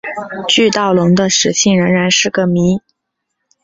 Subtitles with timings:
[0.47, 2.81] 巨盗龙的食性仍然是个谜。